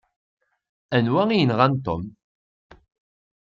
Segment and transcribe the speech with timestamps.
[0.95, 2.03] Anwa i yenɣan Tom?